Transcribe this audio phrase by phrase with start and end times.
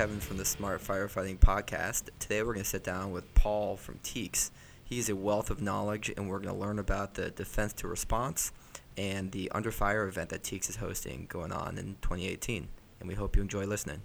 [0.00, 2.08] Kevin from the Smart Firefighting Podcast.
[2.18, 4.50] Today we're going to sit down with Paul from TEEX.
[4.82, 8.50] He's a wealth of knowledge, and we're going to learn about the Defense to Response
[8.96, 12.68] and the Under Fire event that TEEX is hosting going on in 2018.
[12.98, 14.00] And we hope you enjoy listening.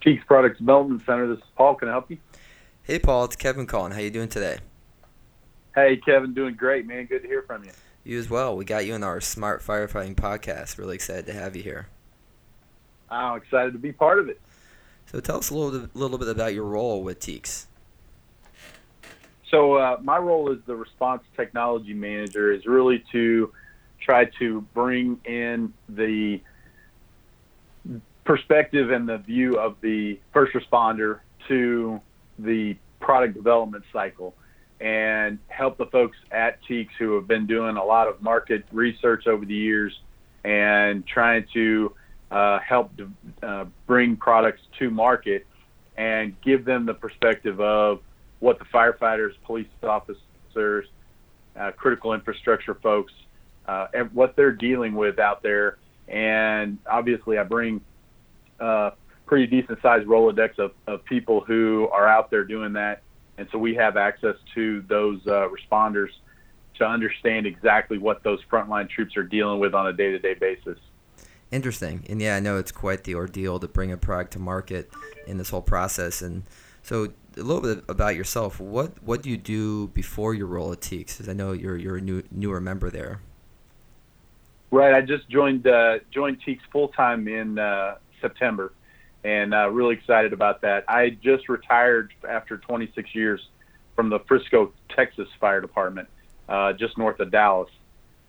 [0.00, 1.28] TEEX Product Development Center.
[1.28, 1.74] This is Paul.
[1.74, 2.16] Can I help you?
[2.84, 3.26] Hey, Paul.
[3.26, 3.92] It's Kevin calling.
[3.92, 4.60] How you doing today?
[5.74, 6.32] Hey, Kevin.
[6.32, 7.04] Doing great, man.
[7.04, 7.72] Good to hear from you.
[8.08, 8.56] You as well.
[8.56, 10.78] We got you in our Smart Firefighting Podcast.
[10.78, 11.88] Really excited to have you here.
[13.10, 14.40] I'm excited to be part of it.
[15.04, 17.66] So tell us a little bit, little bit about your role with TEEX.
[19.50, 23.52] So uh, my role as the response technology manager is really to
[24.00, 26.40] try to bring in the
[28.24, 32.00] perspective and the view of the first responder to
[32.38, 34.34] the product development cycle
[34.80, 39.26] and help the folks at TEEX who have been doing a lot of market research
[39.26, 39.92] over the years
[40.44, 41.92] and trying to
[42.30, 42.92] uh, help
[43.42, 45.46] uh, bring products to market
[45.96, 48.00] and give them the perspective of
[48.38, 50.86] what the firefighters, police officers,
[51.58, 53.12] uh, critical infrastructure folks,
[53.66, 55.78] uh, and what they're dealing with out there.
[56.06, 57.80] And obviously, I bring
[58.60, 58.90] a uh,
[59.26, 63.02] pretty decent sized Rolodex of, of people who are out there doing that
[63.38, 66.10] and so we have access to those uh, responders
[66.74, 70.78] to understand exactly what those frontline troops are dealing with on a day-to-day basis.
[71.50, 74.90] Interesting, and yeah, I know it's quite the ordeal to bring a product to market
[75.26, 76.20] in this whole process.
[76.20, 76.42] And
[76.82, 78.60] so, a little bit about yourself.
[78.60, 81.16] What what do you do before your role at TEEX?
[81.16, 83.20] Because I know you're you're a new newer member there.
[84.70, 88.72] Right, I just joined uh, joined TEEX full time in uh, September,
[89.24, 90.84] and uh, really excited about that.
[90.88, 93.40] I just retired after 26 years
[93.96, 96.08] from the Frisco, Texas Fire Department,
[96.48, 97.70] uh, just north of Dallas,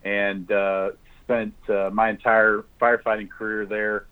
[0.03, 0.91] and uh,
[1.23, 4.07] spent uh, my entire firefighting career there,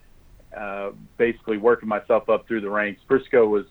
[0.55, 3.01] uh, basically working myself up through the ranks.
[3.07, 3.65] Frisco was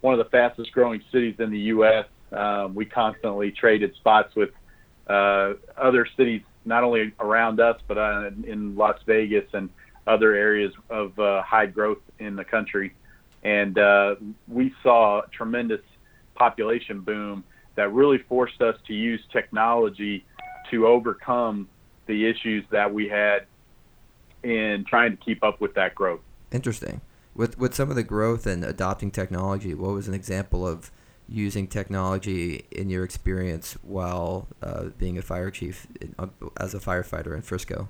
[0.00, 2.06] one of the fastest growing cities in the U.S.
[2.32, 4.50] Um, we constantly traded spots with
[5.06, 7.98] uh, other cities, not only around us, but
[8.44, 9.68] in Las Vegas and
[10.08, 12.94] other areas of uh, high growth in the country.
[13.44, 14.16] And uh,
[14.48, 15.82] we saw a tremendous
[16.34, 20.24] population boom that really forced us to use technology
[20.70, 21.68] to overcome
[22.06, 23.46] the issues that we had
[24.42, 26.20] in trying to keep up with that growth.
[26.50, 27.00] Interesting.
[27.34, 30.90] With with some of the growth and adopting technology, what was an example of
[31.28, 35.86] using technology in your experience while uh, being a fire chief
[36.18, 36.26] uh,
[36.56, 37.88] as a firefighter in Frisco?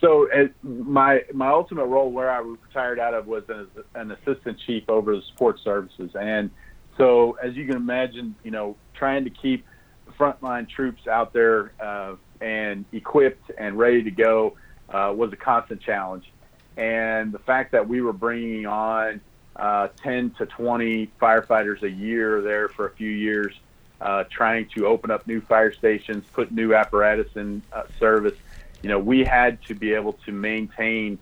[0.00, 0.28] So
[0.62, 5.14] my my ultimate role where I retired out of was as an assistant chief over
[5.14, 6.50] the support services, and
[6.96, 9.66] so as you can imagine, you know, trying to keep
[10.06, 14.56] the frontline troops out there uh, and equipped and ready to go
[14.88, 16.30] uh, was a constant challenge.
[16.76, 19.20] And the fact that we were bringing on
[19.56, 23.54] uh, 10 to 20 firefighters a year there for a few years,
[24.00, 28.38] uh, trying to open up new fire stations, put new apparatus in uh, service
[28.82, 31.18] you know, we had to be able to maintain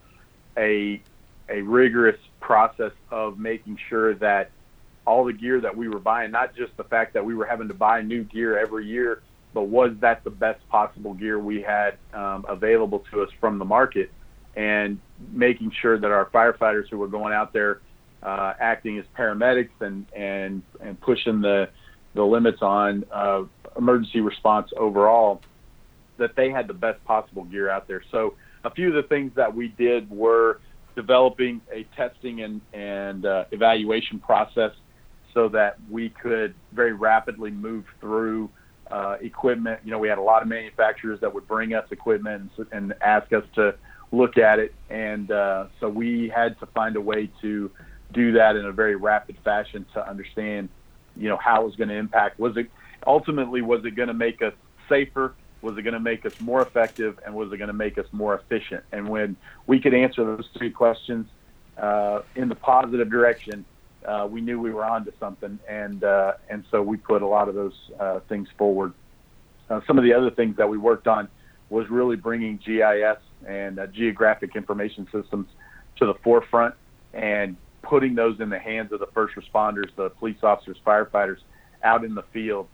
[0.57, 1.01] a
[1.49, 4.51] a rigorous process of making sure that
[5.07, 7.69] all the gear that we were buying, not just the fact that we were having
[7.69, 9.23] to buy new gear every year,
[9.55, 13.65] but was that the best possible gear we had um, available to us from the
[13.65, 14.11] market,
[14.55, 15.01] and
[15.33, 17.81] making sure that our firefighters who were going out there
[18.23, 21.69] uh, acting as paramedics and and and pushing the
[22.15, 23.43] the limits on uh,
[23.77, 25.41] emergency response overall
[26.19, 28.03] that they had the best possible gear out there.
[28.11, 28.35] So
[28.65, 30.61] a few of the things that we did were
[30.97, 34.73] developing a testing and, and uh, evaluation process
[35.33, 38.51] so that we could very rapidly move through
[38.91, 39.81] uh, equipment.
[39.85, 42.95] You know, we had a lot of manufacturers that would bring us equipment and, and
[43.01, 43.75] ask us to
[44.11, 47.71] look at it, and uh, so we had to find a way to
[48.15, 50.71] do that in a very rapid fashion to understand,
[51.15, 52.41] you know, how it was going to impact.
[52.41, 52.71] Was it
[53.07, 54.55] ultimately was it going to make us
[54.89, 55.35] safer?
[55.63, 57.19] Was it going to make us more effective?
[57.25, 58.85] And was it going to make us more efficient?
[58.93, 61.27] And when we could answer those three questions
[61.77, 63.65] uh, in the positive direction,
[64.07, 65.59] uh, we knew we were onto something.
[65.69, 68.93] And uh, and so we put a lot of those uh, things forward.
[69.69, 71.29] Uh, some of the other things that we worked on
[71.71, 75.47] was really bringing GIS and uh, geographic information systems
[75.97, 76.75] to the forefront
[77.13, 81.39] and putting those in the hands of the first responders, the police officers, firefighters
[81.83, 82.69] out in the field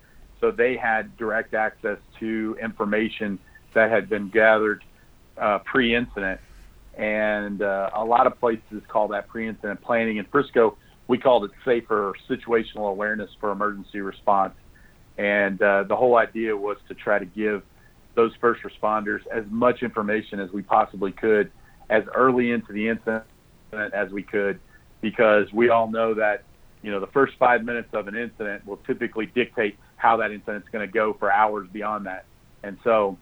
[0.45, 3.39] so they had direct access to information
[3.75, 4.85] that had been gathered
[5.41, 6.39] uh, pre-incident,
[6.99, 10.19] and uh, a lot of places call that pre-incident planning.
[10.19, 10.77] In Frisco,
[11.09, 14.53] we called it safer situational awareness for emergency response.
[15.17, 17.63] And uh, the whole idea was to try to give
[18.15, 21.51] those first responders as much information as we possibly could
[21.89, 23.25] as early into the incident
[23.95, 24.61] as we could
[25.01, 26.45] because we all know that
[26.83, 30.69] you know the first five minutes of an incident will typically dictate how that incident's
[30.69, 32.25] going to go for hours beyond that
[32.63, 33.17] and so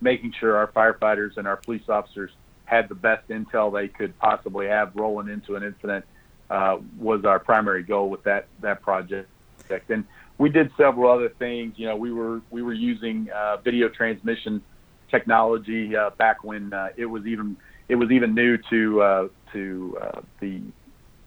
[0.00, 2.30] making sure our firefighters and our police officers
[2.64, 6.04] had the best intel they could possibly have rolling into an incident
[6.50, 9.28] uh, was our primary goal with that that project
[9.90, 10.04] and
[10.38, 11.74] we did several other things.
[11.76, 14.62] You know, we were we were using uh, video transmission
[15.10, 17.56] technology uh, back when uh, it was even
[17.88, 20.62] it was even new to uh, to uh, the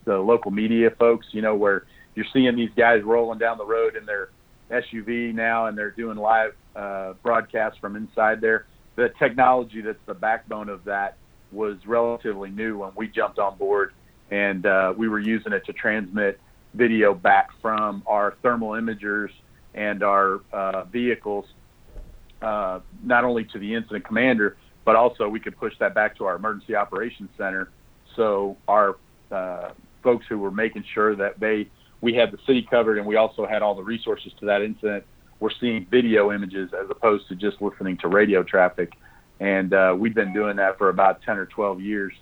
[0.04, 1.26] the local media folks.
[1.32, 1.84] You know, where
[2.14, 4.30] you're seeing these guys rolling down the road in their
[4.72, 8.66] SUV now, and they're doing live uh, broadcasts from inside there.
[8.96, 11.16] The technology that's the backbone of that
[11.50, 13.92] was relatively new when we jumped on board,
[14.30, 16.40] and uh, we were using it to transmit
[16.74, 19.28] video back from our thermal imagers
[19.74, 21.44] and our uh, vehicles,
[22.40, 26.24] uh, not only to the incident commander, but also we could push that back to
[26.24, 27.70] our emergency operations center.
[28.16, 28.96] So our
[29.30, 29.70] uh,
[30.02, 31.68] folks who were making sure that they
[32.02, 35.04] we had the city covered and we also had all the resources to that incident
[35.40, 38.92] We're seeing video images as opposed to just listening to radio traffic.
[39.40, 42.12] And uh, we've been doing that for about 10 or 12 years.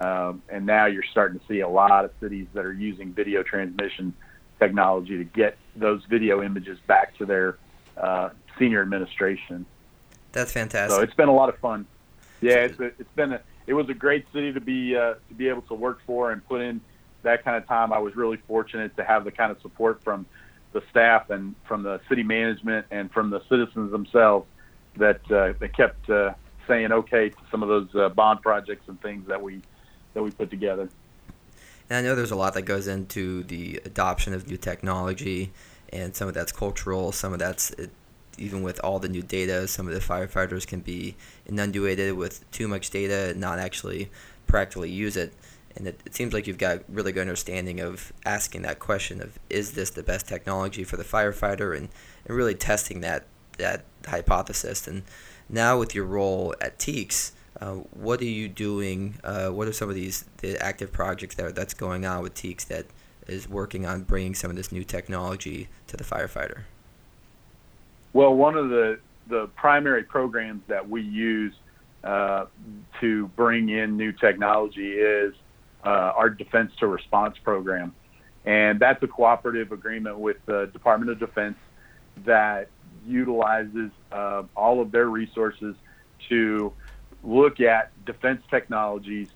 [0.00, 3.42] Um, and now you're starting to see a lot of cities that are using video
[3.42, 4.14] transmission
[4.58, 7.58] technology to get those video images back to their
[7.96, 9.66] uh, senior administration.
[10.32, 10.96] That's fantastic.
[10.96, 11.86] So it's been a lot of fun.
[12.40, 15.34] Yeah, it's, a, it's been a, it was a great city to be uh, to
[15.36, 16.80] be able to work for and put in
[17.22, 17.92] that kind of time.
[17.92, 20.26] I was really fortunate to have the kind of support from
[20.72, 24.46] the staff and from the city management and from the citizens themselves
[24.96, 26.34] that uh, kept uh,
[26.66, 29.62] saying okay to some of those uh, bond projects and things that we
[30.14, 30.88] that we put together.
[31.90, 35.52] And I know there's a lot that goes into the adoption of new technology,
[35.92, 37.86] and some of that's cultural, some of that's uh,
[38.36, 41.16] even with all the new data, some of the firefighters can be
[41.46, 44.10] inundated with too much data and not actually
[44.46, 45.32] practically use it.
[45.78, 49.38] And it, it, seems like you've got really good understanding of asking that question of
[49.48, 51.88] is this the best technology for the firefighter and,
[52.26, 53.26] and really testing that
[53.58, 54.88] that hypothesis.
[54.88, 55.04] And
[55.48, 59.18] now with your role at TEEX, uh, what are you doing?
[59.22, 62.64] Uh, what are some of these the active projects that that's going on with TEEX
[62.64, 62.86] that
[63.28, 66.62] is working on bringing some of this new technology to the firefighter?
[68.12, 68.98] Well, one of the
[69.28, 71.54] the primary programs that we use
[72.02, 72.46] uh,
[73.00, 75.34] to bring in new technology is
[75.84, 77.94] uh, our Defense to Response program,
[78.44, 81.56] and that's a cooperative agreement with the Department of Defense
[82.24, 82.68] that
[83.06, 85.76] utilizes uh, all of their resources
[86.28, 86.72] to
[87.22, 89.28] look at defense technologies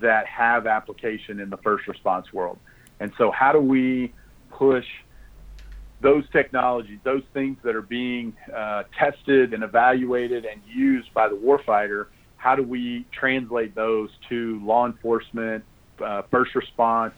[0.00, 2.58] that have application in the first response world.
[3.00, 4.12] And so, how do we
[4.50, 4.86] push
[6.00, 11.36] those technologies, those things that are being uh, tested and evaluated and used by the
[11.36, 12.06] warfighter?
[12.36, 15.64] How do we translate those to law enforcement,
[16.00, 17.14] uh, first response,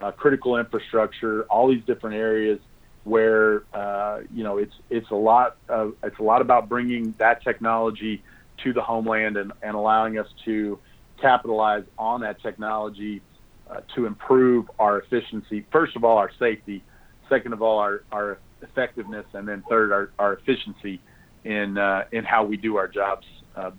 [0.00, 2.60] uh, critical infrastructure, all these different areas
[3.04, 7.42] where uh, you know it's it's a lot of, it's a lot about bringing that
[7.42, 8.22] technology
[8.64, 10.78] to the homeland and, and allowing us to
[11.20, 13.22] capitalize on that technology
[13.70, 15.66] uh, to improve our efficiency.
[15.72, 16.82] First of all, our safety.
[17.28, 21.00] Second of all, our, our effectiveness, and then third, our, our efficiency
[21.44, 23.70] in uh, in how we do our jobs uh,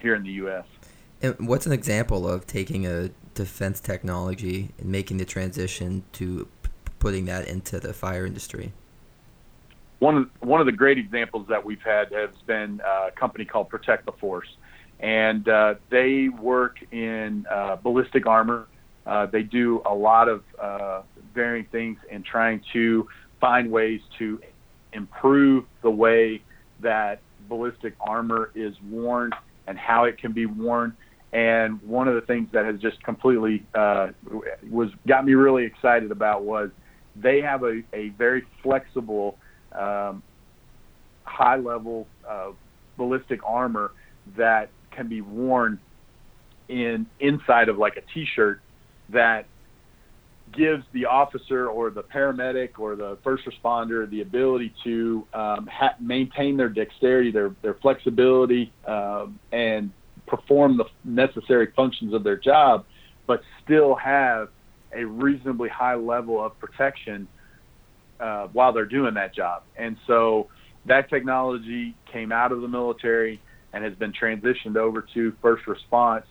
[0.00, 0.64] here in the U.S.
[1.20, 6.70] And what's an example of taking a defense technology and making the transition to p-
[6.98, 8.72] putting that into the fire industry?
[10.02, 13.44] one of one of the great examples that we've had has been uh, a company
[13.44, 14.48] called Protect the Force,
[14.98, 18.66] and uh, they work in uh, ballistic armor.
[19.06, 23.06] Uh, they do a lot of uh, varying things in trying to
[23.40, 24.40] find ways to
[24.92, 26.42] improve the way
[26.80, 29.30] that ballistic armor is worn
[29.68, 30.96] and how it can be worn.
[31.32, 34.08] And one of the things that has just completely uh,
[34.70, 36.70] was got me really excited about was
[37.16, 39.38] they have a, a very flexible
[39.72, 40.22] um,
[41.24, 42.50] high level uh,
[42.98, 43.92] ballistic armor
[44.36, 45.80] that can be worn
[46.68, 48.60] in inside of like a t-shirt
[49.08, 49.46] that
[50.52, 55.94] gives the officer or the paramedic or the first responder the ability to um, ha-
[55.98, 59.90] maintain their dexterity, their their flexibility, um, and
[60.32, 62.86] perform the necessary functions of their job,
[63.26, 64.48] but still have
[64.94, 67.28] a reasonably high level of protection
[68.18, 69.62] uh, while they're doing that job.
[69.76, 70.48] And so
[70.86, 73.40] that technology came out of the military
[73.74, 76.24] and has been transitioned over to first response,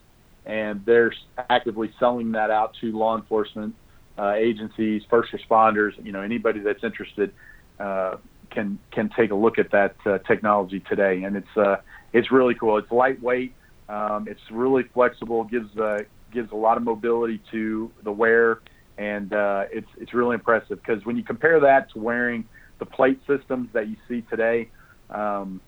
[0.46, 1.14] and they're
[1.50, 3.76] actively selling that out to law enforcement
[4.18, 7.32] uh, agencies, first responders, you know, anybody that's interested
[7.80, 8.18] uh,
[8.50, 11.78] can can take a look at that uh, technology today, and it's uh,
[12.14, 12.78] it's really cool.
[12.78, 13.54] It's lightweight,
[13.92, 16.00] um, it's really flexible, gives uh,
[16.34, 18.62] gives a lot of mobility to the wearer,
[18.98, 22.48] and uh, it's it's really impressive because when you compare that to wearing
[22.80, 24.70] the plate systems that you see today,
[25.10, 25.60] um,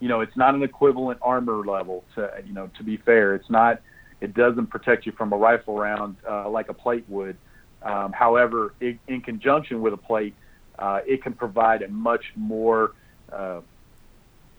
[0.00, 2.04] you know it's not an equivalent armor level.
[2.14, 3.82] To you know, to be fair, it's not.
[4.22, 7.36] It doesn't protect you from a rifle round uh, like a plate would.
[7.82, 10.34] Um, however, it, in conjunction with a plate,
[10.78, 12.92] uh, it can provide a much more
[13.32, 13.60] uh,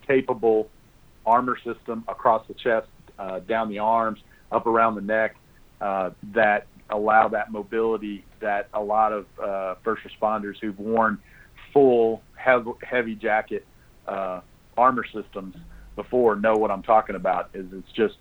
[0.06, 0.68] capable
[1.26, 2.88] armor system across the chest,
[3.18, 4.20] uh, down the arms,
[4.52, 5.36] up around the neck,
[5.80, 11.18] uh, that allow that mobility that a lot of uh, first responders who've worn
[11.72, 13.66] full heavy, jacket
[14.06, 14.40] uh,
[14.76, 15.56] armor systems
[15.96, 17.50] before know what I'm talking about.
[17.54, 18.14] Is it's just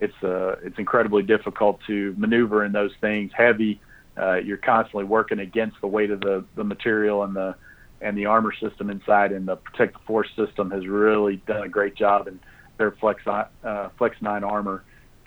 [0.00, 3.30] it's uh, it's incredibly difficult to maneuver in those things.
[3.36, 3.80] Heavy,
[4.16, 7.54] uh, you're constantly working against the weight of the, the material and the
[8.00, 11.94] and the armor system inside and the protective force system has really done a great
[11.94, 12.40] job in
[12.78, 14.82] their flex uh, flex 9 armor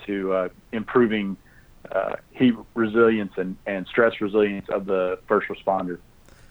[0.06, 1.38] to uh, improving
[1.92, 6.00] uh, heat resilience and, and stress resilience of the first responder.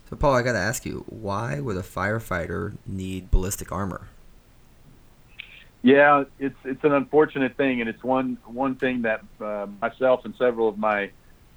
[0.08, 4.08] So Paul, I got to ask you, why would a firefighter need ballistic armor?
[5.82, 10.32] Yeah, it's it's an unfortunate thing, and it's one one thing that uh, myself and
[10.36, 11.10] several of my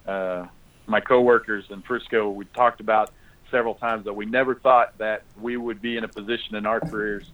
[0.07, 0.47] uh,
[0.87, 3.11] my coworkers in Frisco, we talked about
[3.51, 6.79] several times that we never thought that we would be in a position in our
[6.79, 7.31] careers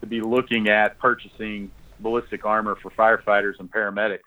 [0.00, 4.20] to be looking at purchasing ballistic armor for firefighters and paramedics.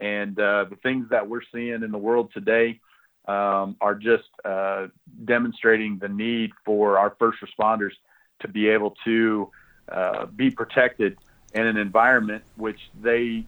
[0.00, 2.80] And uh, the things that we're seeing in the world today
[3.26, 4.88] um, are just uh,
[5.24, 7.92] demonstrating the need for our first responders
[8.40, 9.50] to be able to
[9.90, 11.16] uh, be protected
[11.54, 13.44] in an environment which they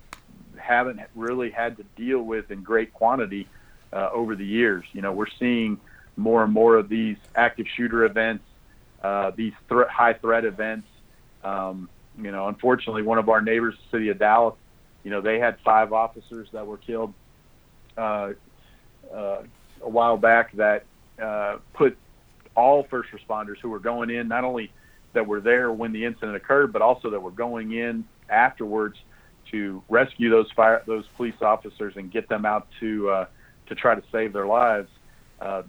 [0.57, 3.47] haven't really had to deal with in great quantity
[3.93, 4.85] uh, over the years.
[4.93, 5.79] You know, we're seeing
[6.17, 8.45] more and more of these active shooter events,
[9.03, 10.89] uh, these th- high threat events.
[11.45, 14.55] Um, you know, unfortunately, one of our neighbors, the city of Dallas,
[15.05, 17.13] you know, they had five officers that were killed
[17.97, 18.33] uh,
[19.15, 19.43] uh,
[19.83, 20.85] a while back that
[21.23, 21.97] uh, put
[22.57, 24.73] all first responders who were going in, not only
[25.13, 28.99] that were there when the incident occurred, but also that were going in afterwards
[29.51, 33.27] to rescue those fire those police officers and get them out to uh,
[33.67, 34.89] to try to save their lives,
[35.41, 35.63] uh,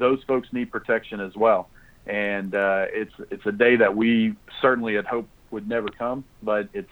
[0.00, 1.68] those folks need protection as well.
[2.06, 6.68] And uh, it's it's a day that we certainly had hoped would never come, but
[6.72, 6.90] it's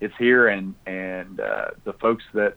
[0.00, 0.48] it's here.
[0.48, 2.56] And and uh, the folks that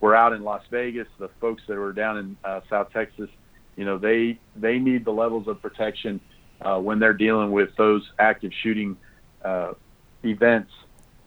[0.00, 3.30] were out in Las Vegas, the folks that were down in uh, South Texas,
[3.76, 6.20] you know, they they need the levels of protection
[6.60, 8.96] uh, when they're dealing with those active shooting
[9.44, 9.72] uh,
[10.24, 10.72] events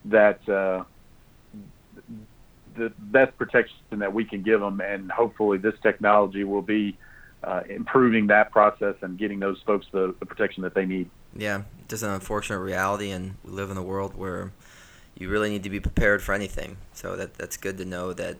[0.05, 0.83] that uh,
[2.77, 6.97] the best protection that we can give them, and hopefully this technology will be
[7.43, 11.09] uh, improving that process and getting those folks the, the protection that they need.
[11.35, 14.51] Yeah, just an unfortunate reality, and we live in a world where
[15.17, 16.77] you really need to be prepared for anything.
[16.93, 18.37] So that that's good to know that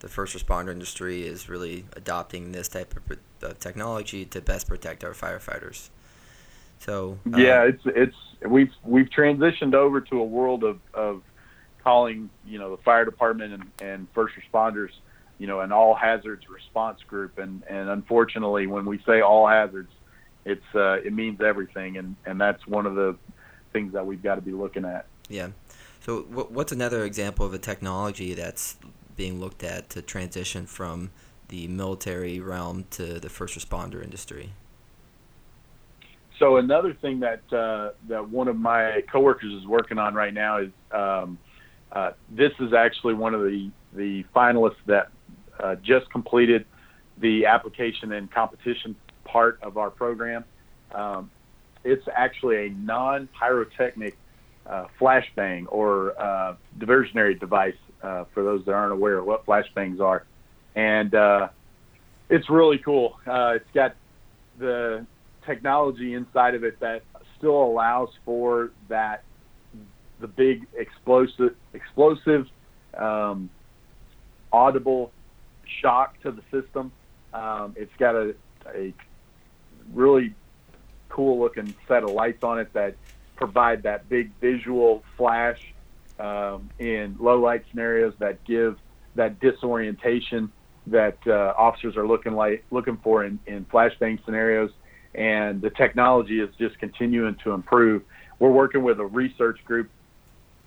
[0.00, 5.12] the first responder industry is really adopting this type of, technology to best protect our
[5.12, 5.88] firefighters.
[6.78, 8.16] So uh, yeah, it's it's
[8.46, 11.22] we've we've transitioned over to a world of, of
[11.82, 14.90] calling you know the fire department and, and first responders
[15.40, 17.38] you know an all hazards response group.
[17.38, 19.90] And and unfortunately when we say all hazards
[20.44, 21.96] it's uh, it means everything.
[21.96, 23.16] And and that's one of the
[23.72, 25.06] things that we've got to be looking at.
[25.28, 25.48] Yeah.
[26.00, 28.76] So what's another example of a technology that's
[29.16, 31.10] being looked at to transition from
[31.48, 34.52] the military realm to the first responder industry?
[36.38, 40.58] So another thing that uh, that one of my coworkers is working on right now
[40.58, 41.38] is um,
[41.92, 45.10] uh, this is actually one of the, the finalists that
[45.62, 46.64] uh, just completed
[47.18, 50.44] the application and competition part of our program.
[50.94, 51.30] Um,
[51.84, 54.16] it's actually a non pyrotechnic
[54.66, 60.00] uh, flashbang or uh, diversionary device uh, for those that aren't aware of what flashbangs
[60.00, 60.24] are.
[60.74, 61.14] And
[62.28, 63.18] it's really cool.
[63.26, 63.96] it's got
[64.58, 65.04] the
[65.44, 67.02] technology inside of it that
[67.36, 69.24] still allows for that
[70.20, 72.46] the big explosive, explosive,
[72.96, 73.48] um,
[74.52, 75.10] audible
[75.80, 76.92] shock to the system.
[77.32, 78.34] Um, it's got a,
[78.74, 78.92] a
[79.92, 80.34] really
[81.08, 82.96] cool looking set of lights on it that
[83.36, 85.60] provide that big visual flash
[86.18, 88.78] um, in low light scenarios that give
[89.14, 90.52] that disorientation
[90.86, 94.70] that uh, officers are looking like looking for in, in flashbang scenarios.
[95.14, 98.02] And the technology is just continuing to improve.
[98.38, 99.90] We're working with a research group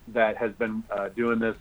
[0.09, 1.55] that has been uh, doing this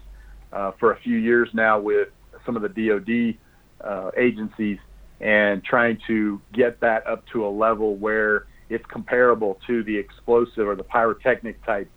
[0.52, 2.08] uh, for a few years now with
[2.44, 3.38] some of the DoD
[3.86, 4.78] uh, agencies
[5.20, 10.66] and trying to get that up to a level where it's comparable to the explosive
[10.66, 11.90] or the pyrotechnic type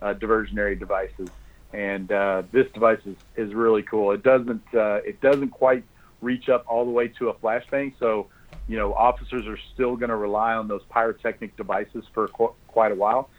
[0.00, 1.30] uh, diversionary devices.
[1.72, 4.12] And uh, this device is, is really cool.
[4.12, 5.84] It doesn't uh, it doesn't quite
[6.20, 8.28] reach up all the way to a flashbang, so
[8.66, 12.90] you know officers are still going to rely on those pyrotechnic devices for qu- quite
[12.90, 13.30] a while,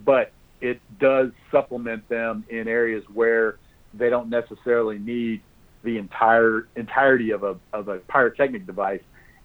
[0.00, 3.58] but it does supplement them in areas where
[3.94, 5.42] they don't necessarily need
[5.82, 9.02] the entire entirety of a of a pyrotechnic device,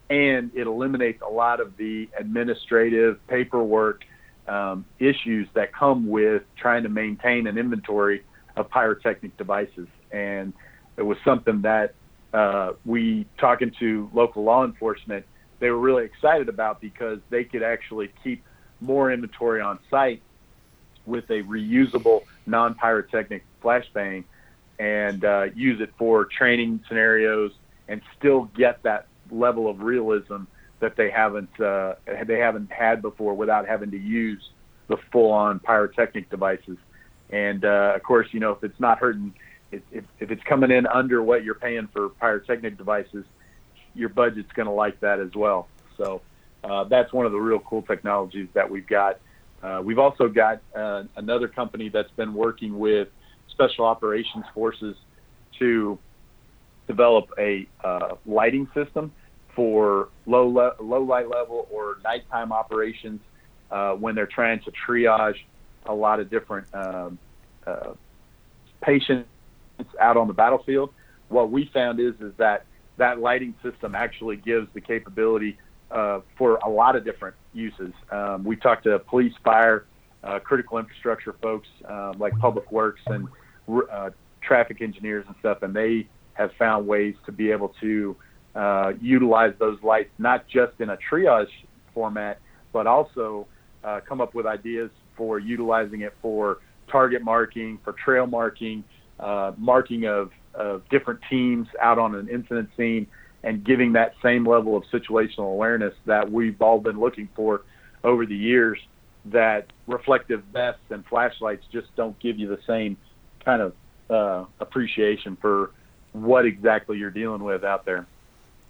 [0.10, 4.04] and it eliminates a lot of the administrative paperwork
[4.48, 8.24] um, issues that come with trying to maintain an inventory
[8.56, 9.88] of pyrotechnic devices.
[10.12, 10.54] And
[10.98, 11.96] it was something that
[12.34, 15.26] uh, we talking to local law enforcement,
[15.60, 18.44] they were really excited about because they could actually keep
[18.82, 20.22] more inventory on site
[21.06, 24.24] with a reusable non-pyrotechnic flashbang
[24.80, 27.52] and uh, use it for training scenarios
[27.88, 30.44] and still get that level of realism
[30.80, 34.50] that they haven't uh, they haven't had before without having to use
[34.88, 36.78] the full-on pyrotechnic devices.
[37.30, 39.34] And uh, of course, you know if it's not hurting,
[39.72, 43.26] if, if, it's coming in under what you're paying for pyrotechnic devices,
[43.96, 45.68] your budget's going to like that as well.
[45.98, 46.22] So
[46.64, 49.20] uh, that's one of the real cool technologies that we've got.
[49.62, 53.08] Uh, we've also got uh, another company that's been working with
[53.54, 54.96] special operations forces
[55.60, 55.98] to
[56.88, 59.12] develop a uh, lighting system
[59.56, 63.22] for low le- low light level or nighttime operations
[63.72, 65.38] uh, when they're trying to triage
[65.86, 67.18] a lot of different um,
[67.66, 67.94] uh,
[68.82, 69.28] patients
[70.00, 70.94] out on the battlefield.
[71.30, 72.66] What we found is is that
[72.98, 75.58] that lighting system actually gives the capability
[75.92, 77.92] uh, for a lot of different uses.
[78.12, 79.86] Um, we talked to police, fire,
[80.24, 83.28] uh, critical infrastructure folks um, like public works and
[83.70, 84.10] uh,
[84.42, 88.16] traffic engineers and stuff, and they have found ways to be able to
[88.56, 91.48] uh, utilize those lights not just in a triage
[91.94, 92.40] format,
[92.72, 93.48] but also
[93.84, 96.60] uh, come up with ideas for utilizing it for
[96.92, 98.84] target marking, for trail marking,
[99.20, 103.08] uh, marking of, of different teams out on an incident scene,
[103.44, 107.62] and giving that same level of situational awareness that we've all been looking for
[108.04, 108.80] over the years.
[109.26, 112.98] That reflective vests and flashlights just don't give you the same
[113.46, 113.74] kind of
[114.10, 115.72] uh, appreciation for
[116.14, 118.06] what exactly you're dealing with out there.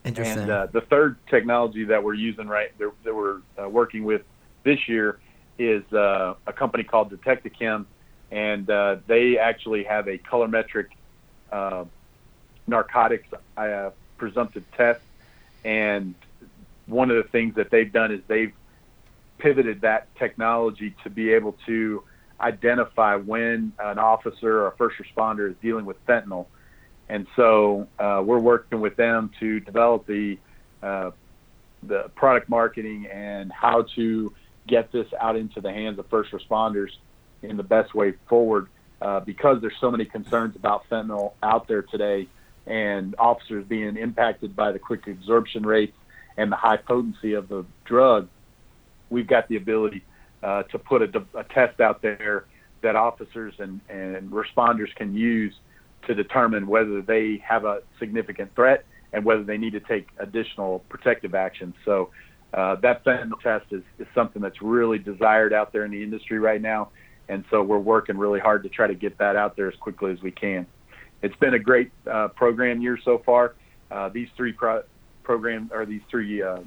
[0.05, 0.39] Interesting.
[0.39, 4.23] And uh, the third technology that we're using right that we're uh, working with
[4.63, 5.19] this year
[5.57, 7.85] is uh, a company called DetectaChem,
[8.31, 10.87] and uh, they actually have a colorimetric
[11.51, 11.85] uh,
[12.67, 15.01] narcotics uh, presumptive test.
[15.63, 16.15] And
[16.87, 18.53] one of the things that they've done is they've
[19.37, 22.03] pivoted that technology to be able to
[22.43, 26.47] identify when an officer or a first responder is dealing with fentanyl.
[27.09, 30.37] And so uh, we're working with them to develop the
[30.81, 31.11] uh,
[31.81, 34.33] the product marketing and how to
[34.67, 36.89] get this out into the hands of first responders
[37.41, 38.67] in the best way forward.
[39.01, 42.25] Uh, because there's so many concerns about fentanyl out there today,
[42.65, 45.97] and officers being impacted by the quick absorption rates
[46.37, 48.29] and the high potency of the drug,
[49.09, 50.03] we've got the ability
[50.43, 52.45] uh, to put a, a, test out there
[52.81, 55.53] that officers and, and responders can use
[56.05, 60.79] to determine whether they have a significant threat and whether they need to take additional
[60.89, 61.73] protective action.
[61.85, 62.09] So
[62.53, 66.39] uh, that fentanyl test is, is something that's really desired out there in the industry
[66.39, 66.89] right now.
[67.29, 70.11] And so we're working really hard to try to get that out there as quickly
[70.11, 70.67] as we can.
[71.21, 73.55] It's been a great uh, program year so far.
[73.89, 74.83] Uh, these three pro-
[75.23, 76.59] programs or these three uh,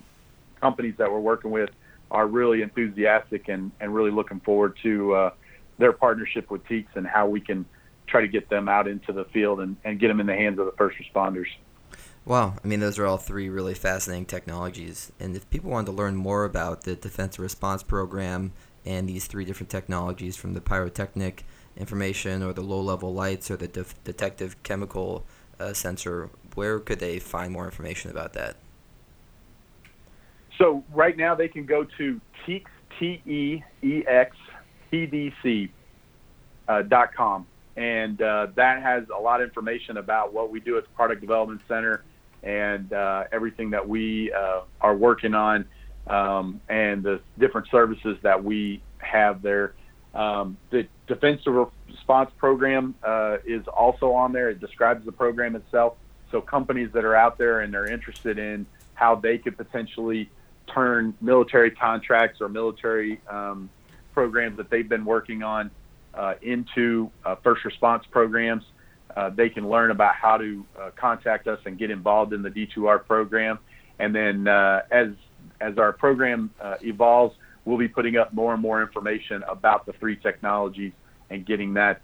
[0.62, 1.68] companies that we're working with
[2.10, 5.30] are really enthusiastic and, and really looking forward to uh,
[5.78, 7.64] their partnership with TEEX and how we can
[8.06, 10.58] try to get them out into the field and, and get them in the hands
[10.58, 11.46] of the first responders.
[12.24, 15.12] Wow, I mean, those are all three really fascinating technologies.
[15.20, 18.52] And if people wanted to learn more about the Defense Response Program
[18.84, 21.44] and these three different technologies from the pyrotechnic
[21.76, 25.24] information or the low level lights or the de- detective chemical
[25.60, 28.56] uh, sensor, where could they find more information about that?
[30.58, 33.62] So right now they can go to P-D-C,
[36.68, 37.46] uh, dot com.
[37.76, 41.20] And uh, that has a lot of information about what we do at the Product
[41.20, 42.02] Development Center
[42.42, 45.66] and uh, everything that we uh, are working on
[46.06, 49.74] um, and the different services that we have there.
[50.14, 54.48] Um, the Defense Response Program uh, is also on there.
[54.48, 55.96] It describes the program itself.
[56.30, 60.30] So companies that are out there and they're interested in how they could potentially
[60.72, 63.70] turn military contracts or military um,
[64.12, 65.70] programs that they've been working on
[66.16, 68.64] uh, into uh, first response programs.
[69.16, 72.50] Uh, they can learn about how to uh, contact us and get involved in the
[72.50, 73.58] D2R program.
[73.98, 75.08] And then uh, as
[75.60, 79.92] as our program uh, evolves, we'll be putting up more and more information about the
[79.94, 80.92] three technologies
[81.30, 82.00] and getting that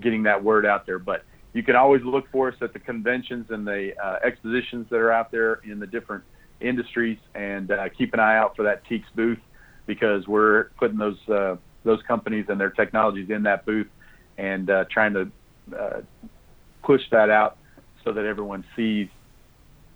[0.00, 0.98] getting that word out there.
[0.98, 3.92] But you can always look for us at the conventions and the
[4.24, 6.24] expositions that are out there in the different
[6.60, 9.38] industries, and uh, keep an eye out for that TEEX booth
[9.86, 13.88] because we're putting those uh, those companies and their technologies in that booth
[14.38, 15.30] and uh, trying to
[15.78, 16.00] uh,
[16.82, 17.56] push that out
[18.04, 19.08] so that everyone sees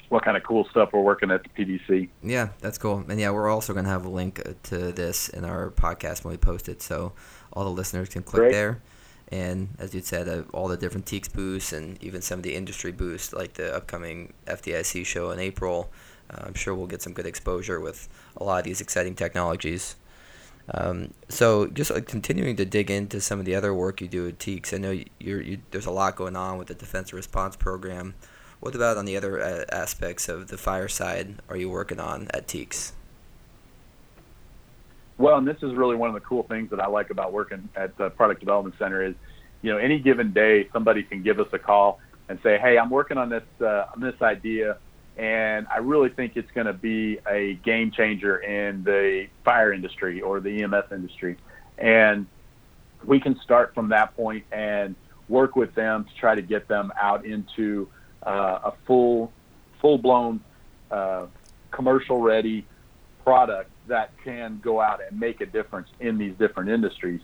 [0.08, 2.08] what kind of cool stuff we're working at the PDC.
[2.22, 3.04] Yeah, that's cool.
[3.08, 6.32] And yeah, we're also going to have a link to this in our podcast when
[6.32, 7.12] we post it, so
[7.52, 8.52] all the listeners can click Great.
[8.52, 8.82] there.
[9.28, 12.54] And as you said, uh, all the different TEEX booths and even some of the
[12.54, 15.90] industry booths, like the upcoming FDIC show in April,
[16.30, 19.96] uh, I'm sure we'll get some good exposure with a lot of these exciting technologies.
[20.72, 24.38] Um, so just continuing to dig into some of the other work you do at
[24.38, 28.14] TEEX, I know you're, you, there's a lot going on with the Defense Response Program.
[28.60, 32.28] What about on the other uh, aspects of the fire side are you working on
[32.32, 32.92] at TEEX?
[35.18, 37.68] Well, and this is really one of the cool things that I like about working
[37.76, 39.14] at the Product Development Center is,
[39.62, 42.90] you know, any given day somebody can give us a call and say, "Hey, I'm
[42.90, 44.78] working on this uh, on this idea
[45.16, 50.20] and I really think it's going to be a game changer in the fire industry
[50.20, 51.36] or the EMS industry.
[51.78, 52.26] And
[53.04, 54.96] we can start from that point and
[55.28, 57.88] work with them to try to get them out into
[58.26, 59.32] uh, a full,
[59.80, 60.40] full-blown,
[60.90, 61.26] uh,
[61.70, 62.66] commercial-ready
[63.22, 67.20] product that can go out and make a difference in these different industries.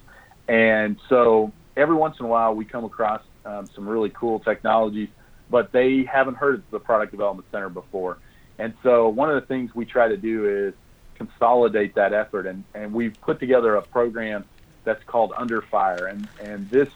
[0.48, 5.09] And so every once in a while, we come across um, some really cool technologies
[5.51, 8.19] but they haven't heard of the product development center before.
[8.59, 10.75] And so one of the things we try to do is
[11.17, 14.45] consolidate that effort, and, and we've put together a program
[14.85, 16.89] that's called Under Fire, and and this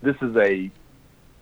[0.00, 0.72] this is a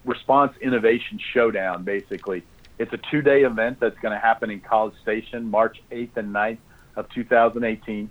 [0.05, 1.85] response innovation showdown.
[1.85, 2.45] Basically,
[2.79, 6.59] it's a two-day event that's going to happen in College Station, March 8th and 9th
[6.97, 8.11] of 2018.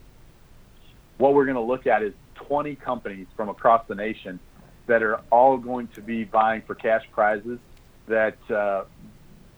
[1.18, 2.14] What we're going to look at is
[2.48, 4.40] 20 companies from across the nation
[4.88, 7.60] that are all going to be vying for cash prizes
[8.10, 8.84] that uh,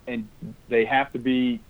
[0.08, 0.28] and
[0.70, 1.62] they have to be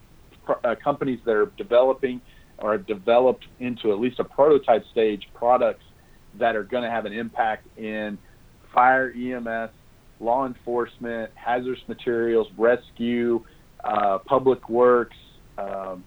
[0.63, 2.21] uh, companies that are developing
[2.57, 5.83] or developed into at least a prototype stage products
[6.37, 8.17] that are going to have an impact in
[8.73, 9.71] fire, EMS,
[10.19, 13.43] law enforcement, hazardous materials, rescue,
[13.83, 15.17] uh, public works,
[15.57, 16.03] um,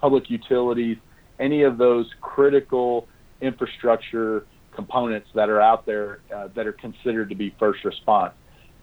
[0.00, 0.96] public utilities,
[1.38, 3.06] any of those critical
[3.40, 8.32] infrastructure components that are out there uh, that are considered to be first response.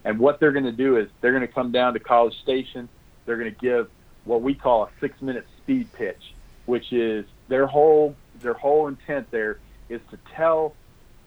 [0.06, 2.88] And what they're going to do is they're going to come down to College Station.
[3.26, 3.90] They're going to give
[4.24, 6.34] what we call a six-minute speed pitch,
[6.66, 10.76] which is their whole their whole intent there is to tell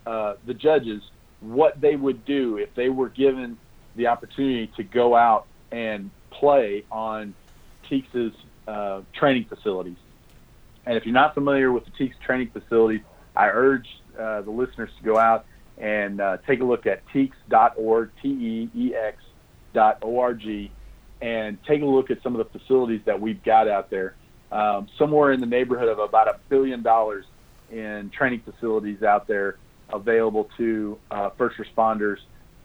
[0.07, 1.03] uh, the judges
[1.41, 3.59] what they would do if they were given
[3.97, 7.35] the opportunity to go out and play on
[7.88, 8.33] TEEX's
[8.67, 9.97] uh, training facilities.
[10.87, 13.01] And if you're not familiar with the TEEX training facilities,
[13.35, 13.88] I urge
[14.19, 15.47] uh, the listeners to go out
[15.79, 19.23] and uh, take a look at teex.org, T-E-E-X
[19.73, 20.71] dot O-R-G,
[21.21, 24.14] and take a look at some of the facilities that we've got out there.
[24.51, 27.27] Um, somewhere in the neighborhood of about a billion dollars
[27.71, 29.57] in training facilities out there
[29.93, 32.17] available to uh, first responders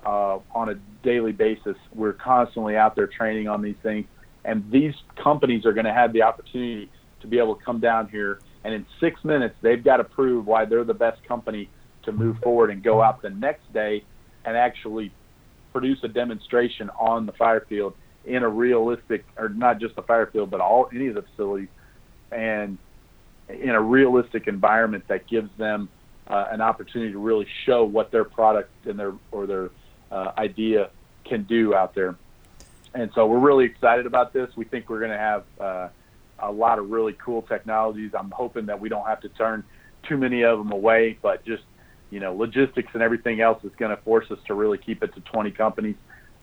[0.05, 1.75] uh, on a daily basis.
[1.93, 4.07] We're constantly out there training on these things,
[4.45, 6.89] and these companies are going to have the opportunity
[7.21, 10.45] to be able to come down here, and in six minutes, they've got to prove
[10.45, 11.69] why they're the best company
[12.03, 14.03] to move forward and go out the next day
[14.45, 15.11] and actually
[15.71, 20.27] produce a demonstration on the fire field in a realistic, or not just the fire
[20.27, 21.67] field, but all any of the facilities,
[22.31, 22.77] and
[23.49, 25.89] in a realistic environment that gives them
[26.27, 29.69] uh, an opportunity to really show what their product and their or their
[30.11, 30.89] uh, idea
[31.25, 32.15] can do out there.
[32.93, 34.49] And so we're really excited about this.
[34.55, 35.89] We think we're going to have uh,
[36.39, 38.11] a lot of really cool technologies.
[38.17, 39.63] I'm hoping that we don't have to turn
[40.07, 41.63] too many of them away, but just
[42.13, 45.11] you know, logistics and everything else is going to force us to really keep it
[45.15, 45.95] to 20 companies.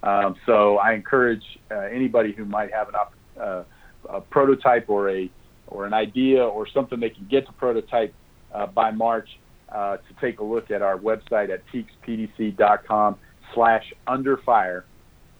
[0.02, 2.94] Um, so I encourage uh, anybody who might have an,
[3.40, 3.62] uh,
[4.08, 5.30] a prototype or a
[5.68, 8.12] or an idea or something they can get to prototype
[8.52, 9.28] uh, by March
[9.68, 13.16] uh, to take a look at our website at teexpdc.com
[13.54, 14.84] slash under fire.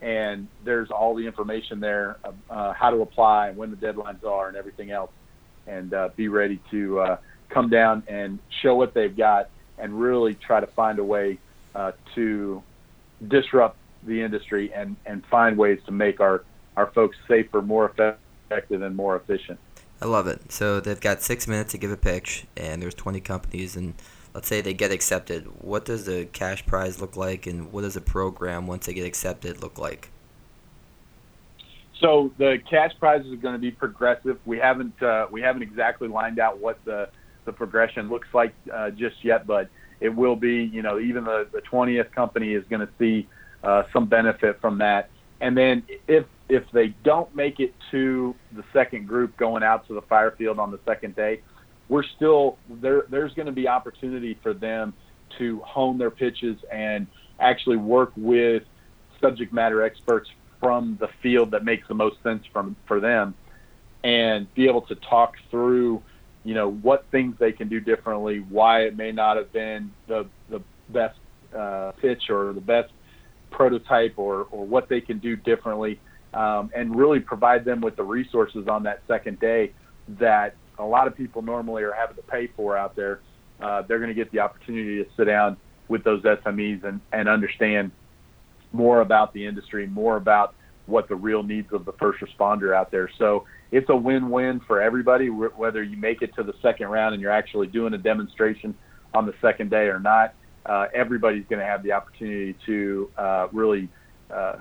[0.01, 4.47] And there's all the information there, uh, how to apply and when the deadlines are
[4.47, 5.11] and everything else.
[5.67, 7.17] And uh, be ready to
[7.49, 11.39] come down and show what they've got and really try to find a way
[11.75, 12.63] uh, to
[13.29, 16.45] disrupt the industry and, and find ways to make our,
[16.77, 19.59] our folks safer, more effective, and more efficient.
[20.01, 20.51] I love it.
[20.51, 23.95] So they've got six minutes to give a pitch, and there's 20 companies, and
[24.35, 25.45] let's say they get accepted.
[25.63, 29.05] What does the cash prize look like, and what does the program once they get
[29.07, 30.11] accepted look like?
[32.01, 34.39] So the cash prizes are going to be progressive.
[34.47, 37.11] We haven't uh, we haven't exactly lined out what the
[37.51, 39.69] the progression looks like uh, just yet, but
[40.01, 40.63] it will be.
[40.63, 43.29] You know, even the the 20th company is going to see
[43.65, 45.11] uh, some benefit from that.
[45.41, 49.95] And then if if they don't make it to the second group going out to
[49.95, 51.41] the fire field on the second day,
[51.89, 53.05] we're still there.
[53.09, 54.95] There's going to be opportunity for them
[55.39, 57.07] to hone their pitches and
[57.41, 58.63] actually work with
[59.21, 63.35] subject matter experts from the field that makes the most sense from for them
[64.05, 66.03] and be able to talk through
[66.45, 70.27] you know what things they can do differently why it may not have been the
[70.49, 71.19] the best
[71.57, 72.91] uh, pitch or the best
[73.51, 76.01] prototype or or what they can do differently
[76.33, 79.73] um, and really provide them with the resources on that second day
[80.09, 83.21] that a lot of people normally are having to pay for out there
[83.61, 85.57] uh, they're going to get the opportunity to sit down
[85.89, 87.91] with those SMEs and, and understand
[88.73, 90.55] more about the industry, more about
[90.87, 93.11] what the real needs of the first responder out there.
[93.19, 97.23] So it's a win-win for everybody, whether you make it to the second round and
[97.23, 98.75] you're actually doing a demonstration
[99.15, 100.35] on the second day or not.
[100.67, 103.89] Uh, everybody's going to have the opportunity to uh, really
[104.33, 104.57] uh,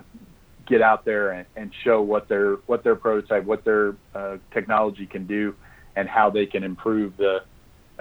[0.66, 5.06] get out there and, and, show what their what their prototype, what their uh, technology
[5.06, 5.54] can do,
[5.96, 7.42] and how they can improve the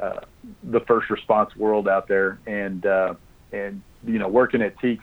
[0.02, 0.22] uh,
[0.64, 2.40] the first response world out there.
[2.48, 3.16] And uh,
[3.52, 5.00] and you know, working at TEEX,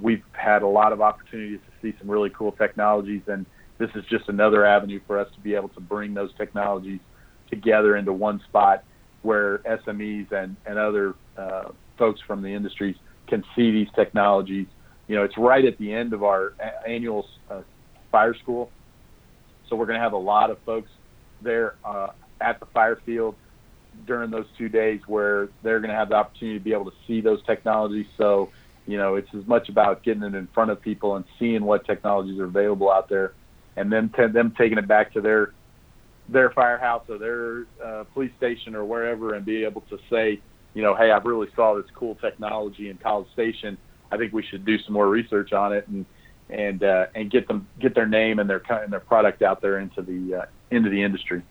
[0.00, 3.46] we've had a lot of opportunities to see some really cool technologies, and
[3.78, 7.00] this is just another avenue for us to be able to bring those technologies
[7.50, 8.84] together into one spot
[9.22, 12.96] where SMEs and, and other uh, folks from the industries
[13.28, 14.66] can see these technologies.
[15.08, 16.54] You know, it's right at the end of our
[16.86, 17.62] annual uh,
[18.10, 18.70] fire school,
[19.68, 20.90] so we're going to have a lot of folks
[21.42, 22.08] there uh,
[22.40, 23.34] at the fire field
[24.06, 26.96] during those two days where they're going to have the opportunity to be able to
[27.06, 28.06] see those technologies.
[28.16, 28.50] So
[28.86, 31.84] you know, it's as much about getting it in front of people and seeing what
[31.84, 33.32] technologies are available out there,
[33.76, 35.52] and then t- them taking it back to their
[36.28, 40.40] their firehouse or their uh, police station or wherever, and be able to say,
[40.74, 43.78] you know, hey, I really saw this cool technology in College Station.
[44.10, 46.04] I think we should do some more research on it and
[46.48, 49.78] and uh, and get them get their name and their and their product out there
[49.78, 51.42] into the uh, into the industry.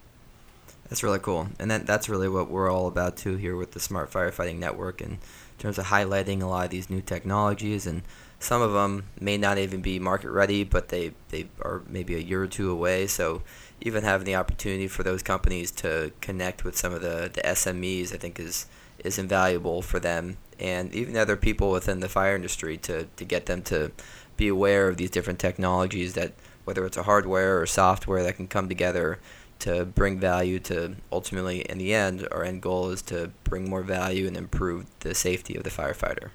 [0.89, 3.79] That's really cool, and that that's really what we're all about too here with the
[3.79, 5.17] Smart Firefighting Network, in
[5.57, 8.03] terms of highlighting a lot of these new technologies, and
[8.45, 12.19] some of them may not even be market ready, but they they are maybe a
[12.19, 13.08] year or two away.
[13.08, 13.41] So
[13.81, 18.13] even having the opportunity for those companies to connect with some of the, the SMEs,
[18.13, 18.67] I think is
[18.99, 23.47] is invaluable for them, and even other people within the fire industry to to get
[23.47, 23.91] them to
[24.38, 26.34] be aware of these different technologies that
[26.65, 29.17] whether it's a hardware or software that can come together
[29.58, 33.81] to bring value to ultimately in the end our end goal is to bring more
[33.81, 36.29] value and improve the safety of the firefighter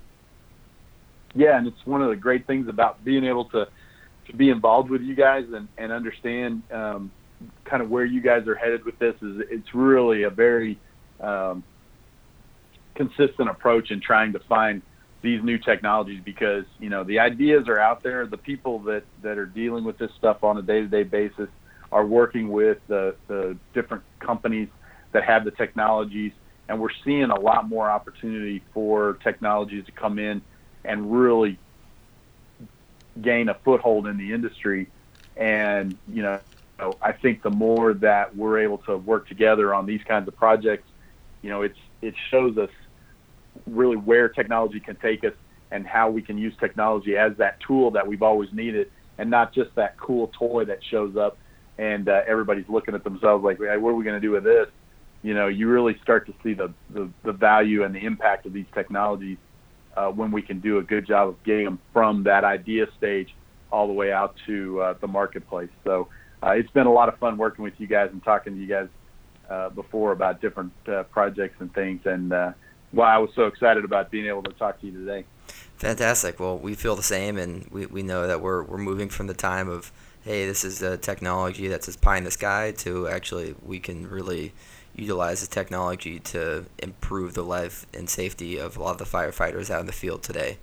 [1.34, 3.66] yeah and it's one of the great things about being able to
[4.26, 7.10] to be involved with you guys and and understand um,
[7.64, 10.78] kind of where you guys are headed with this is it's really a very
[11.20, 11.64] um,
[12.94, 14.82] consistent approach in trying to find
[15.22, 18.26] these new technologies because you know the ideas are out there.
[18.26, 21.48] The people that that are dealing with this stuff on a day-to-day basis
[21.92, 24.68] are working with the, the different companies
[25.12, 26.32] that have the technologies,
[26.68, 30.40] and we're seeing a lot more opportunity for technologies to come in
[30.84, 31.58] and really
[33.20, 34.90] gain a foothold in the industry.
[35.36, 36.40] And you know,
[37.02, 40.88] I think the more that we're able to work together on these kinds of projects,
[41.42, 42.70] you know, it's it shows us
[43.66, 45.34] really where technology can take us
[45.70, 49.54] and how we can use technology as that tool that we've always needed, and not
[49.54, 51.38] just that cool toy that shows up
[51.80, 54.44] and uh, everybody's looking at themselves like, hey, what are we going to do with
[54.44, 54.66] this?
[55.22, 58.52] You know, you really start to see the, the, the value and the impact of
[58.52, 59.38] these technologies
[60.00, 63.34] uh, when we can do a good job of getting them from that idea stage
[63.70, 65.68] all the way out to uh, the marketplace.
[65.84, 66.08] So
[66.42, 68.66] uh, it's been a lot of fun working with you guys and talking to you
[68.66, 68.88] guys
[69.50, 72.52] uh, before about different uh, projects and things, and uh,
[72.92, 75.24] why I was so excited about being able to talk to you today.
[75.76, 76.40] Fantastic.
[76.40, 79.34] Well, we feel the same, and we, we know that we're, we're moving from the
[79.34, 83.54] time of hey, this is a technology that's just pie in the sky to actually
[83.62, 84.52] we can really
[84.94, 89.70] utilize the technology to improve the life and safety of a lot of the firefighters
[89.70, 90.58] out in the field today.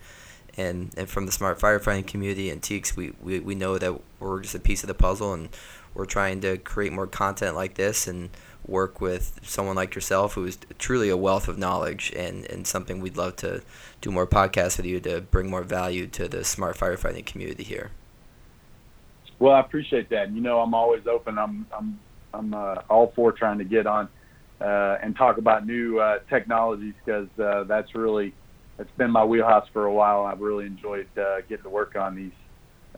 [0.57, 4.41] And, and from the smart firefighting community and TEEX, we, we, we know that we're
[4.41, 5.49] just a piece of the puzzle and
[5.93, 8.29] we're trying to create more content like this and
[8.65, 12.99] work with someone like yourself who is truly a wealth of knowledge and, and something
[12.99, 13.61] we'd love to
[14.01, 17.91] do more podcasts with you to bring more value to the smart firefighting community here.
[19.39, 20.31] Well, I appreciate that.
[20.31, 21.37] You know, I'm always open.
[21.37, 21.99] I'm I'm
[22.33, 24.09] I'm uh, all for trying to get on
[24.61, 28.33] uh, and talk about new uh, technologies because uh, that's really
[28.79, 30.25] it's been my wheelhouse for a while.
[30.25, 32.31] I've really enjoyed uh, getting to work on these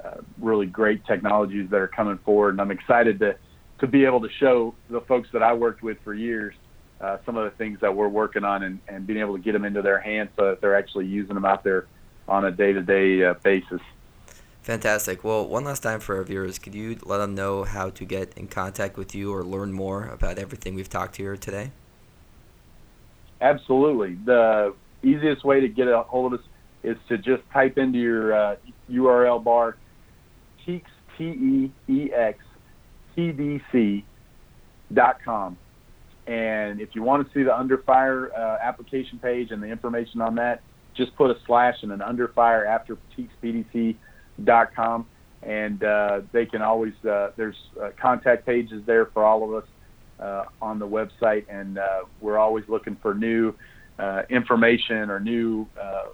[0.04, 3.36] uh, really great technologies that are coming forward, and I'm excited to
[3.80, 6.54] to be able to show the folks that I worked with for years
[7.02, 9.54] uh, some of the things that we're working on and, and being able to get
[9.54, 11.88] them into their hands so that they're actually using them out there
[12.28, 13.82] on a day-to-day uh, basis.
[14.70, 15.24] Fantastic.
[15.24, 18.38] Well, one last time for our viewers, could you let them know how to get
[18.38, 21.72] in contact with you or learn more about everything we've talked to here today?
[23.42, 24.14] Absolutely.
[24.26, 26.46] The easiest way to get a hold of us
[26.84, 28.56] is to just type into your uh,
[28.92, 29.76] URL bar
[30.64, 30.86] Teex,
[31.18, 32.38] T-E-E-X,
[33.16, 34.06] P-D-C
[34.94, 35.58] dot com.
[36.28, 40.22] And if you want to see the Under Fire uh, application page and the information
[40.22, 40.62] on that,
[40.96, 43.00] just put a slash and an Under Fire after
[44.40, 45.06] teexpdc.com.
[45.42, 49.70] And uh, they can always, uh, there's uh, contact pages there for all of us
[50.20, 51.46] uh, on the website.
[51.50, 53.54] And uh, we're always looking for new
[53.98, 56.08] uh, information or new uh,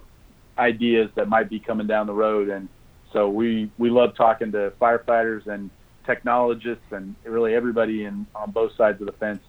[0.58, 2.48] ideas that might be coming down the road.
[2.48, 2.68] And
[3.12, 5.70] so we, we love talking to firefighters and
[6.04, 9.42] technologists and really everybody in, on both sides of the fence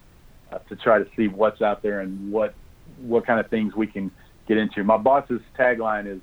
[0.51, 2.55] uh, to try to see what's out there and what
[3.01, 4.09] what kind of things we can
[4.47, 4.83] get into.
[4.83, 6.21] My boss's tagline is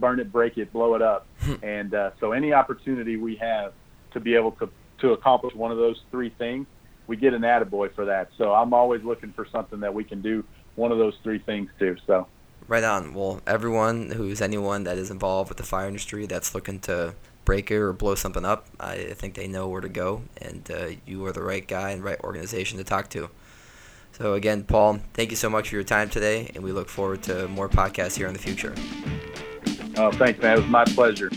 [0.00, 1.26] "Burn it, break it, blow it up,"
[1.62, 3.72] and uh, so any opportunity we have
[4.12, 6.66] to be able to to accomplish one of those three things,
[7.06, 8.30] we get an attaboy for that.
[8.36, 11.70] So I'm always looking for something that we can do one of those three things
[11.78, 11.96] too.
[12.06, 12.26] So.
[12.66, 13.14] Right on.
[13.14, 17.14] Well, everyone who's anyone that is involved with the fire industry that's looking to
[17.46, 20.88] break it or blow something up, I think they know where to go, and uh,
[21.06, 23.30] you are the right guy and right organization to talk to.
[24.12, 27.22] So again, Paul, thank you so much for your time today, and we look forward
[27.22, 28.74] to more podcasts here in the future.
[30.00, 30.56] Oh, thanks, man.
[30.56, 31.28] It was my pleasure.